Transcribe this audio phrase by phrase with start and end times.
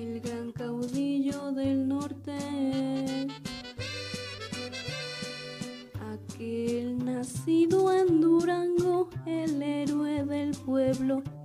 [0.00, 2.36] el gran caudillo del norte,
[6.12, 7.79] aquel nacido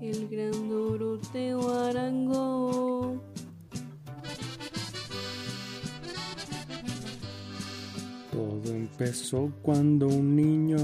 [0.01, 3.21] el gran Doroteo Arango.
[8.31, 10.77] Todo empezó cuando un niño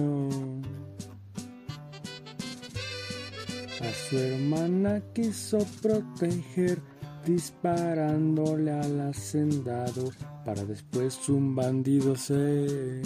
[3.82, 6.80] a su hermana quiso proteger
[7.26, 10.12] disparándole al hacendado
[10.46, 13.02] para después un bandido ser.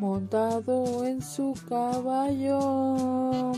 [0.00, 3.52] Montado en su caballo,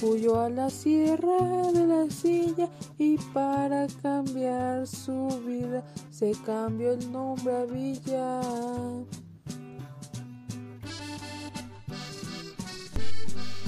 [0.00, 7.10] huyó a la sierra de la silla y para cambiar su vida se cambió el
[7.10, 8.40] nombre a Villa.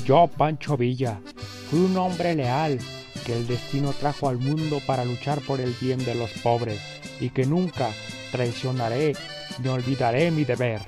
[0.05, 1.21] Yo, Pancho Villa,
[1.69, 2.78] fui un hombre leal
[3.27, 6.81] que el destino trajo al mundo para luchar por el bien de los pobres
[7.19, 7.91] y que nunca
[8.31, 9.15] traicionaré
[9.62, 10.80] ni olvidaré mi deber.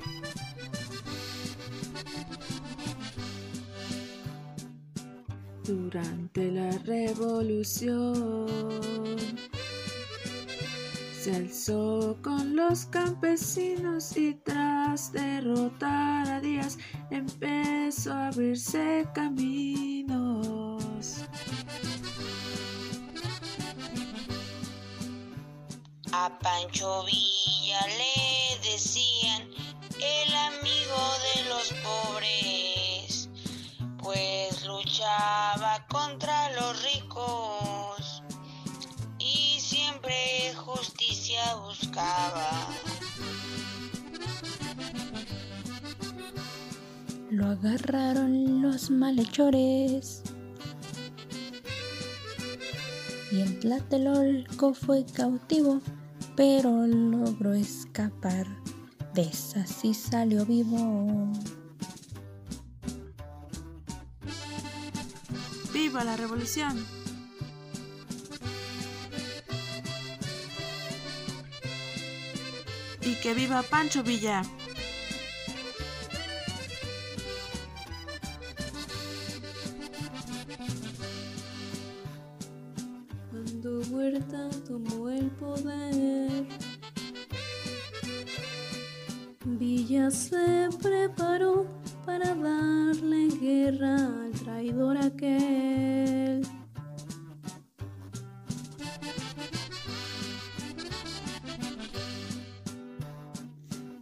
[5.63, 8.47] Durante la revolución
[11.19, 16.77] se alzó con los campesinos y tras derrotar a Díaz
[17.11, 20.77] empezó a abrirse caminos.
[26.13, 29.49] A Pancho Villa le decían
[29.99, 33.29] el amigo de los pobres,
[33.97, 38.23] pues luchaba contra los ricos
[39.19, 42.67] y siempre justicia buscaba.
[47.29, 50.23] Lo agarraron los malhechores
[53.31, 55.81] y en Tlatelolco fue cautivo,
[56.37, 58.45] pero logró escapar.
[59.15, 61.33] De esa sí salió vivo.
[65.73, 66.85] ¡Viva la revolución!
[73.01, 74.43] Y que viva Pancho Villa.
[83.31, 86.26] Cuando Huerta tomó el poder,
[90.09, 91.65] Se preparó
[92.05, 96.47] para darle guerra al traidor aquel.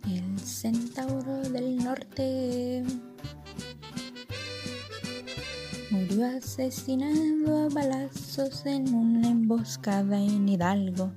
[0.07, 2.83] El centauro del norte
[5.89, 11.11] murió asesinado a balazos en una emboscada en Hidalgo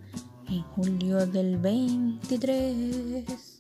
[0.49, 3.58] en julio del 23.